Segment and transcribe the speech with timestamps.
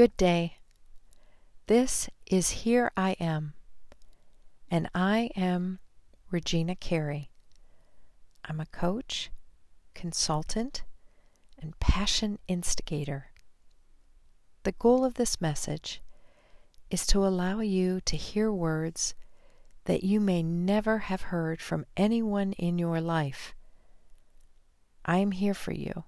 [0.00, 0.56] Good day.
[1.66, 3.52] This is Here I Am,
[4.70, 5.78] and I am
[6.30, 7.28] Regina Carey.
[8.42, 9.30] I'm a coach,
[9.92, 10.84] consultant,
[11.60, 13.26] and passion instigator.
[14.62, 16.00] The goal of this message
[16.88, 19.14] is to allow you to hear words
[19.84, 23.54] that you may never have heard from anyone in your life.
[25.04, 26.04] I am here for you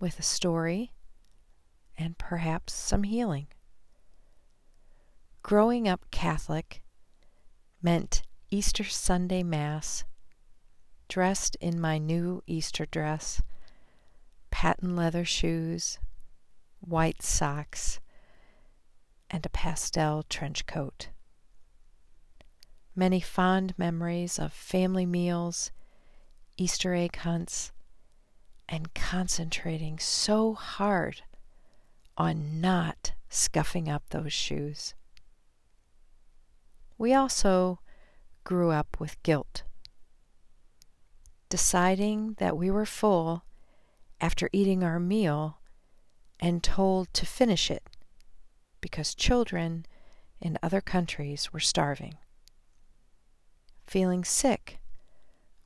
[0.00, 0.90] with a story
[1.96, 3.46] and perhaps some healing.
[5.42, 6.82] Growing up Catholic
[7.82, 10.04] meant Easter Sunday Mass,
[11.08, 13.42] dressed in my new Easter dress,
[14.50, 15.98] patent leather shoes,
[16.80, 18.00] white socks,
[19.30, 21.08] and a pastel trench coat.
[22.94, 25.72] Many fond memories of family meals,
[26.56, 27.72] Easter egg hunts,
[28.68, 31.22] and concentrating so hard
[32.16, 34.94] on not scuffing up those shoes.
[36.98, 37.80] We also
[38.44, 39.62] grew up with guilt,
[41.48, 43.44] deciding that we were full
[44.20, 45.58] after eating our meal
[46.40, 47.88] and told to finish it
[48.80, 49.86] because children
[50.40, 52.14] in other countries were starving,
[53.86, 54.80] feeling sick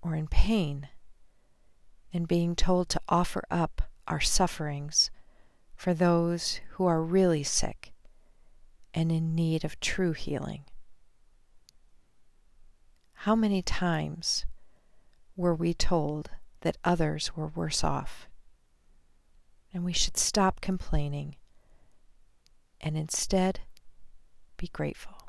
[0.03, 0.89] or in pain,
[2.13, 5.11] and being told to offer up our sufferings
[5.77, 7.93] for those who are really sick
[8.95, 10.65] and in need of true healing.
[13.13, 14.47] How many times
[15.37, 16.31] were we told
[16.63, 18.29] that others were worse off?
[19.73, 21.37] And we should stop complaining
[22.81, 23.61] and instead
[24.57, 25.29] be grateful.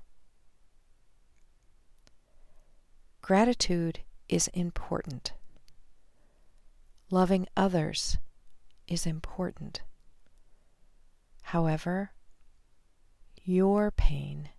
[3.22, 5.34] Gratitude is important.
[7.12, 8.18] Loving others
[8.88, 9.82] is important.
[11.52, 12.12] However,
[13.42, 14.50] your pain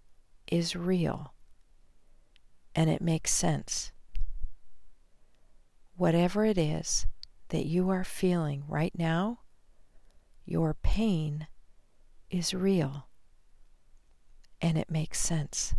[0.50, 1.34] is real
[2.74, 3.92] and it makes sense.
[5.96, 7.06] Whatever it is
[7.50, 9.40] that you are feeling right now,
[10.46, 11.48] your pain
[12.30, 13.08] is real
[14.62, 15.74] and it makes sense.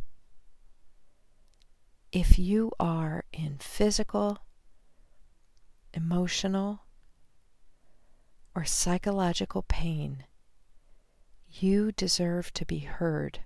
[2.12, 4.44] If you are in physical,
[5.92, 6.82] emotional,
[8.54, 10.26] or psychological pain,
[11.52, 13.40] you deserve to be heard.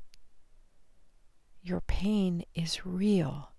[1.61, 3.51] Your pain is real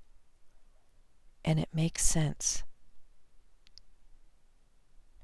[1.44, 2.62] and it makes sense.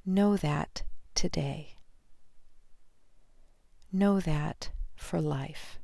[0.05, 0.83] Know that
[1.15, 1.77] today.
[3.93, 5.79] Know that for life.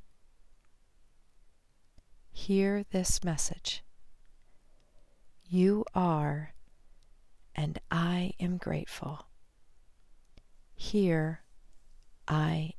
[2.30, 3.82] Hear this message.
[5.48, 6.54] You are,
[7.54, 9.26] and I am grateful.
[10.74, 11.41] Here
[12.28, 12.74] I